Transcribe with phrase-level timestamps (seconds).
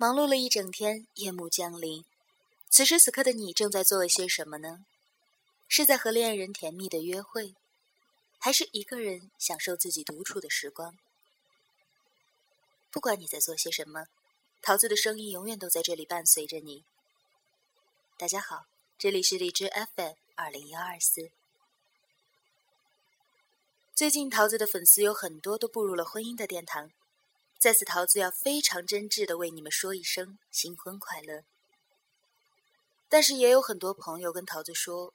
[0.00, 2.06] 忙碌了一整天，夜幕降临。
[2.70, 4.86] 此时此刻的你正在做些什么呢？
[5.68, 7.54] 是在和恋人甜蜜的约会，
[8.38, 10.96] 还是一个人享受自己独处的时光？
[12.90, 14.06] 不管你在做些什么，
[14.62, 16.82] 桃子的声音永远都在这里伴随着你。
[18.16, 18.64] 大家好，
[18.98, 21.30] 这里是荔枝 FM 二零幺二四。
[23.94, 26.90] 最近桃子的粉丝有很多都步入了婚姻的殿堂。
[27.60, 31.44] 在此，桃子要非常真挚的为你们说一声新婚快乐。
[33.06, 35.12] 但是也有很多朋友跟桃子说，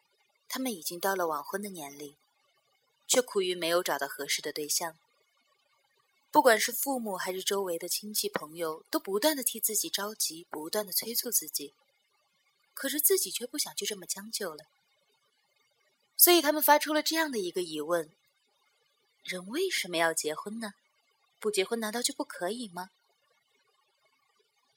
[0.48, 2.16] 他们已经到了晚婚的年龄，
[3.08, 4.96] 却苦于没有找到合适的对象。
[6.30, 11.74] 不管是父母还是周围的亲戚朋友，都不断的替自己着急，不断的催促自己，
[12.76, 14.66] 可是自己却不想就这么将就了。
[16.16, 18.12] 所以他们发出了这样的一个疑问：
[19.24, 20.76] 人为什么要结婚呢？
[21.40, 22.90] 不结婚难道就不可以吗？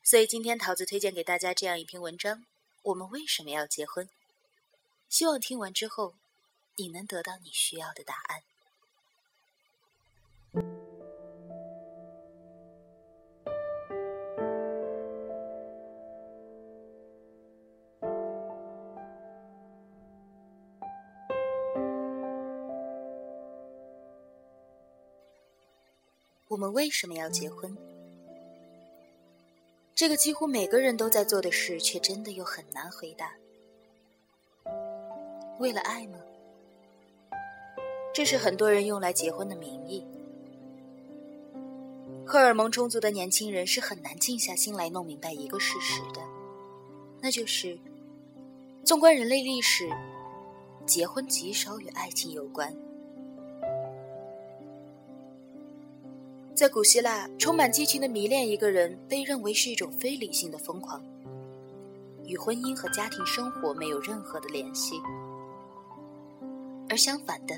[0.03, 2.47] 所以今天桃子推荐给大家这样一篇文章：
[2.83, 4.09] 我们为什么要结婚？
[5.09, 6.15] 希望听完之后，
[6.77, 8.43] 你能得到你需要的答案。
[26.59, 27.73] 我们为什么要结婚？
[29.95, 33.31] 这个几乎每个人都在做的事，却真的又很难回答。
[35.61, 36.19] 为了爱吗？
[38.13, 40.05] 这是很多人用来结婚的名义。
[42.27, 46.21] 荷尔蒙充足的年轻人是很难静下心来弄明白一个事实的，
[47.21, 47.79] 那就是，
[48.85, 49.89] 纵观人类历史，
[50.85, 52.75] 结婚极少与爱情有关。
[56.59, 61.01] 在古希腊，充满激情的迷恋一个人被认为是一种非理性的疯狂，
[62.25, 65.01] 与婚姻和家庭生活没有任何的联系。
[66.89, 67.57] 而相反的，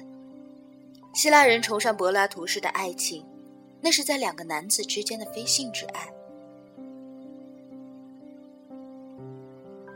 [1.14, 3.24] 希腊人崇尚柏拉图式的爱情，
[3.80, 6.06] 那是在两个男子之间的非性之爱。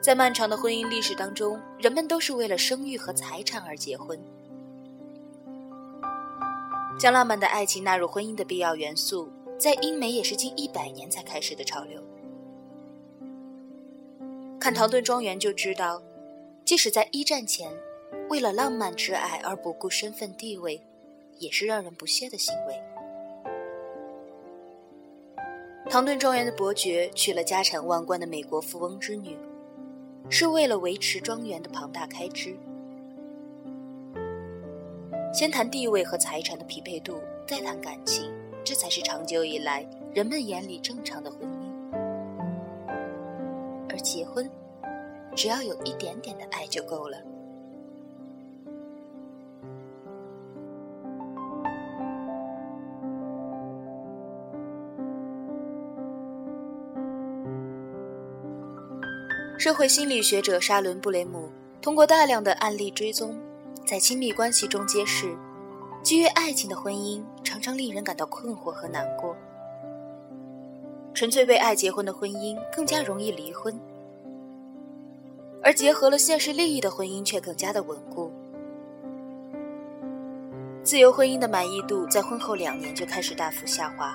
[0.00, 4.18] 在漫长的婚姻历史当中，人们都是为了生育和财产而结婚。
[7.04, 9.28] 将浪漫的爱情纳入婚姻的必要元素，
[9.58, 12.02] 在英美也是近一百年才开始的潮流。
[14.58, 16.02] 看唐顿庄园就知道，
[16.64, 17.70] 即使在一战前，
[18.30, 20.80] 为了浪漫之爱而不顾身份地位，
[21.38, 22.82] 也是让人不屑的行为。
[25.90, 29.36] 唐顿庄园的伯爵娶了家产万贯的美国富翁之女，
[30.30, 32.56] 是为了维持庄园的庞大开支。
[35.34, 39.84] 先谈地位和财产的匹配度，再谈感情，这才是长久以来
[40.14, 41.98] 人们眼里正常的婚姻。
[43.90, 44.48] 而结婚，
[45.34, 47.18] 只要有一点点的爱就够了。
[59.58, 61.50] 社会心理学者沙伦·布雷姆
[61.82, 63.36] 通过大量的案例追踪。
[63.86, 65.36] 在亲密关系中揭示，
[66.02, 69.36] 基于爱情的婚姻常常令人感到困惑和难过。
[71.12, 73.78] 纯粹为爱结婚的婚姻更加容易离婚，
[75.62, 78.32] 而结合了现实利益的婚姻却更加的稳固。
[80.82, 84.14] 自由婚姻的满意度在婚后两年就开始大幅下滑，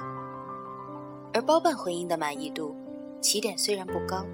[1.34, 2.76] 而包办婚姻的满意度
[3.22, 4.26] 起点虽然不高，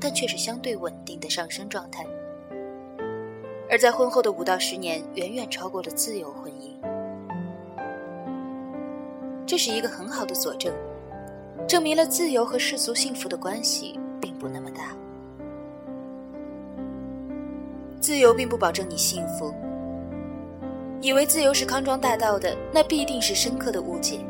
[0.00, 2.06] 但却是相对稳定的上升状态。
[3.74, 6.70] 而在婚后的五到十年，远远超过了自由婚姻。
[9.44, 10.72] 这是一个很好的佐证，
[11.66, 14.92] 证明了自由和世俗幸福的关系并不那么大。
[18.00, 19.52] 自由并不保证你幸福。
[21.00, 24.20] 以为自由是康庄大道的，那必定是深刻的误解。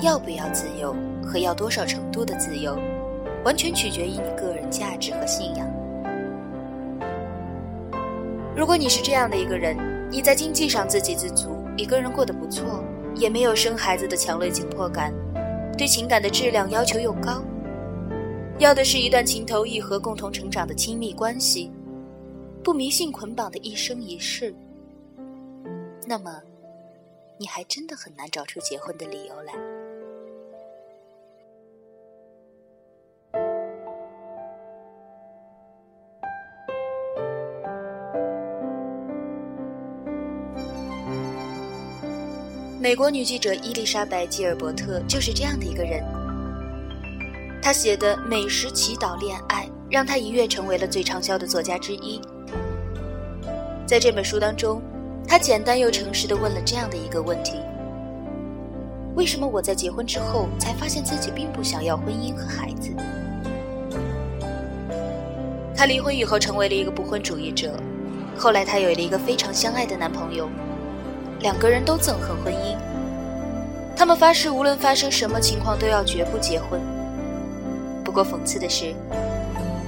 [0.00, 2.78] 要不要自由和要多少程度的自由，
[3.44, 5.81] 完全取决于你个人价值和信仰。
[8.54, 9.76] 如果你是这样的一个人，
[10.10, 12.84] 你在经济上自给自足，一个人过得不错，
[13.16, 15.12] 也没有生孩子的强烈紧迫感，
[15.76, 17.42] 对情感的质量要求又高，
[18.58, 21.72] 要的是一段情投意合、共同成长的亲密关系，
[22.62, 24.54] 不迷信捆绑的一生一世，
[26.06, 26.38] 那么，
[27.38, 29.54] 你还真的很难找出结婚的理由来。
[42.82, 46.02] 美国女记者伊丽莎白·吉尔伯特就是这样的一个人。
[47.62, 52.20] 她写的《美食祈祷恋爱》让她一跃成为了最畅销的作家之一。
[53.86, 54.82] 在这本书当中，
[55.28, 57.60] 他简单又诚实地问了这样的一个问题：
[59.14, 62.90] 为什么我在结婚之后才发现自己并不想要婚姻和孩子？
[65.76, 67.78] 他离婚以后成为了一个不婚主义者，
[68.36, 70.48] 后来他有了一个非常相爱的男朋友，
[71.42, 72.76] 两个人都憎恨婚姻，
[73.96, 76.80] 他们发誓无论发生什么情况都要绝不结婚。
[78.04, 78.94] 不过讽刺的是，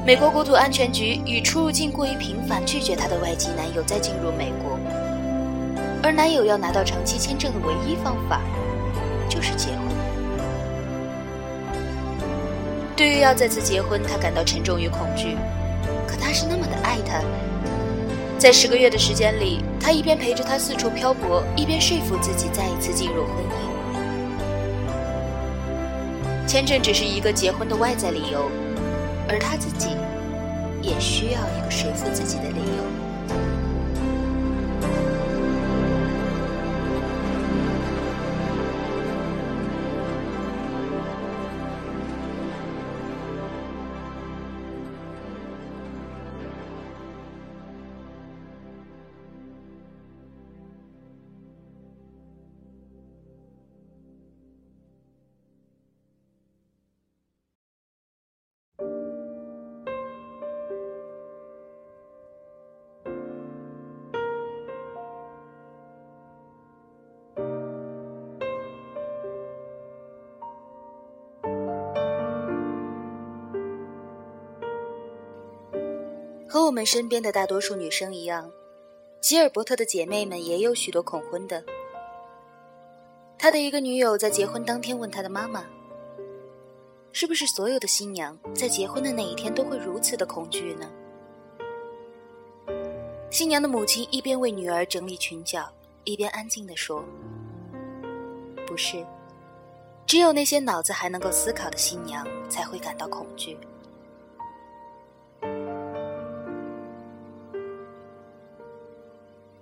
[0.05, 4.77] 美国国土安全局以出入境过于频繁拒绝她的外籍男友再进入美国，
[6.03, 8.41] 而男友要拿到长期签证的唯一方法
[9.29, 9.95] 就是结婚。
[12.97, 15.37] 对于要再次结婚，她感到沉重与恐惧，
[16.05, 17.21] 可他是那么的爱她。
[18.39, 23.55] 在十个月的时间里，他一边陪着她四处漂泊，一边说服自己再一次进入婚姻。
[26.47, 28.51] 签证只是一个结婚的外在理由，
[29.29, 29.97] 而他自己
[30.83, 33.04] 也需要一个说服自己的理由。
[76.55, 78.49] 和我们身边的大多数女生一样，
[79.21, 81.65] 吉尔伯特的姐妹们也有许多恐婚的。
[83.37, 85.65] 他的一个女友在结婚当天问他的妈妈
[87.11, 90.89] ：“是不是所有的新娘在结婚的那一天都会如此的恐惧呢？”
[93.33, 95.69] 新娘的母亲一边为女儿整理裙角，
[96.05, 97.05] 一边安静地说
[98.65, 99.05] ：“不是，
[100.07, 103.59] 只有那些脑子还能够思考的新娘才会感到恐惧。”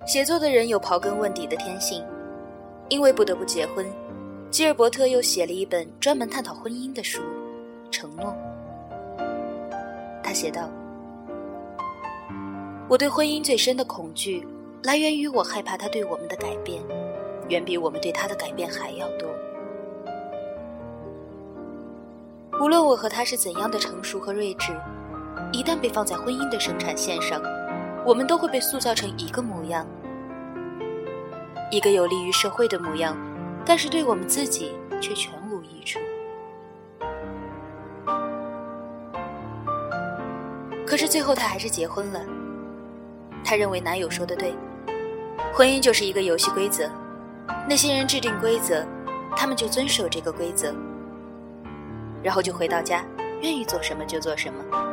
[0.05, 2.05] 写作的人有刨根问底的天性，
[2.89, 3.87] 因为不得不结婚，
[4.51, 7.21] 吉尔伯特又写了一本专门探讨婚姻的书
[7.91, 8.35] 《承诺》。
[10.23, 10.69] 他写道
[12.91, 14.45] ：“我对婚姻最深的恐惧，
[14.83, 16.83] 来源于我害怕他对我们的改变，
[17.49, 19.29] 远比我们对他的改变还要多。
[22.61, 24.73] 无论我和他是怎样的成熟和睿智，
[25.53, 27.41] 一旦被放在婚姻的生产线上。”
[28.05, 29.87] 我们都会被塑造成一个模样，
[31.71, 33.17] 一个有利于社会的模样，
[33.65, 36.01] 但是对我们自己却全无益处。
[40.85, 42.21] 可是最后，他还是结婚了。
[43.45, 44.55] 他认为男友说的对，
[45.55, 46.91] 婚姻就是一个游戏规则，
[47.69, 48.85] 那些人制定规则，
[49.37, 50.75] 他们就遵守这个规则，
[52.23, 53.05] 然后就回到家，
[53.41, 54.92] 愿意做什么就做什么。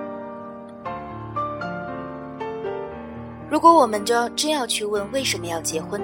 [3.49, 5.99] 如果我们就真要去问为什么要结婚，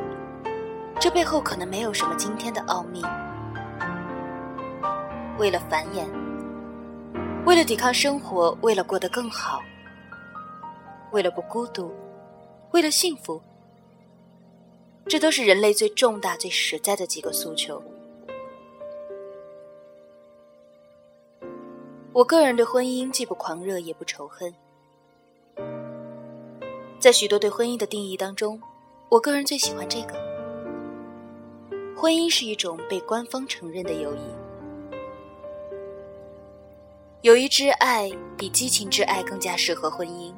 [1.00, 3.03] 这背后可能没有什么惊天的奥秘。
[5.38, 6.07] 为了繁衍，
[7.46, 9.62] 为了抵抗生活，为了过得更好，
[11.12, 11.93] 为了不孤独，
[12.72, 13.39] 为了幸福，
[15.05, 17.79] 这都是人类最重大、最实在的几个诉求。
[22.12, 24.51] 我个人对婚姻既不狂热，也不仇恨。
[27.05, 28.59] 在许多对婚姻的定义当中，
[29.09, 30.15] 我个人最喜欢这个：
[31.95, 34.21] 婚姻是一种被官方承认的友谊。
[37.21, 40.33] 友谊之爱比激情之爱更加适合婚姻。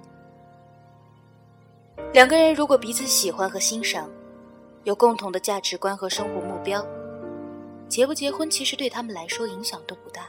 [2.12, 4.10] 两个人如果彼此喜欢和欣赏，
[4.84, 6.86] 有共同的价值观和生活目标，
[7.88, 10.28] 结不结婚其实对他们来说影响都不大。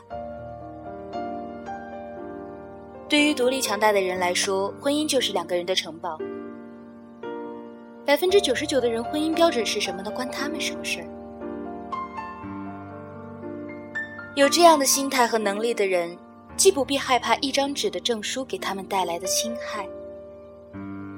[3.08, 6.18] 对于独立强大的人来说，婚姻就是两个人的城堡。
[8.04, 10.10] 百分之九十九的人，婚姻标准是什么呢？
[10.10, 11.08] 关他们什么事儿？
[14.36, 16.18] 有这样的心态和能力的人，
[16.54, 19.88] 既不必害怕一张纸的证书给他们带来的侵害，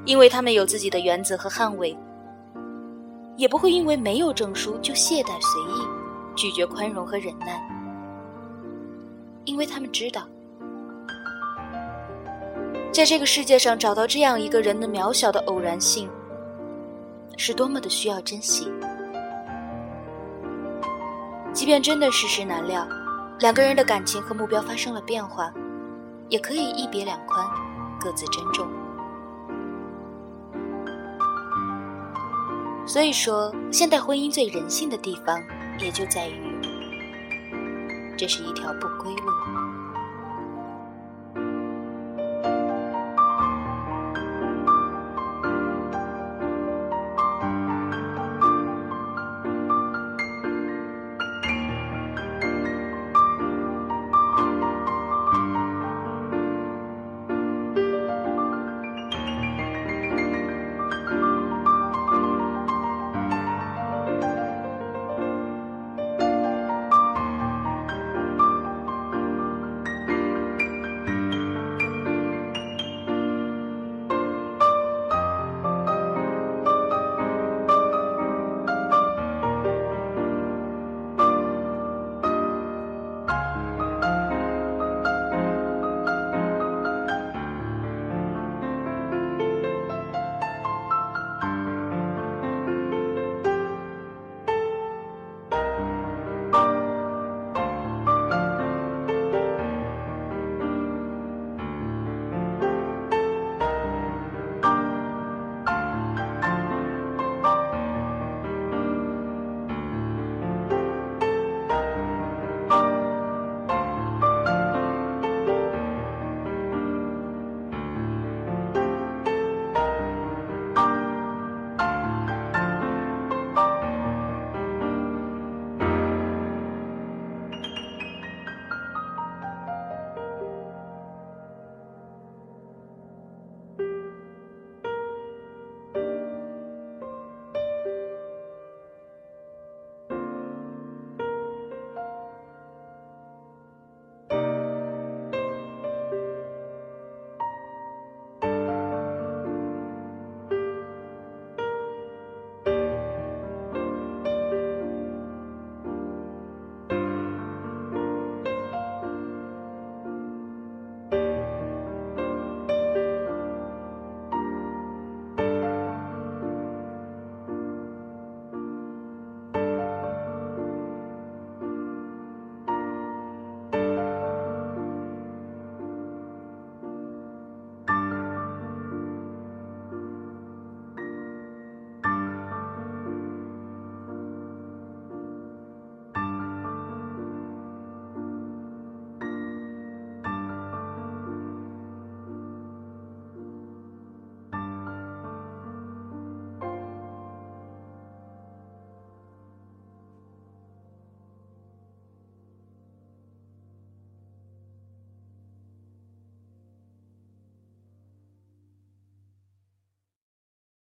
[0.04, 1.92] 因为他们有自己的原则和捍卫；
[3.36, 5.84] 也不会因为没有证书就懈怠随意，
[6.36, 7.60] 拒绝宽容和忍耐，
[9.44, 10.22] 因为他们知道。
[12.92, 16.10] 在这个世界上找到这样一个人的渺小的偶然性，
[17.36, 18.70] 是多么的需要珍惜。
[21.52, 22.86] 即便真的世事难料，
[23.38, 25.52] 两个人的感情和目标发生了变化，
[26.28, 27.46] 也可以一别两宽，
[28.00, 28.66] 各自珍重。
[32.86, 35.40] 所以说，现代婚姻最人性的地方，
[35.78, 36.58] 也就在于，
[38.16, 39.39] 这是一条不归路。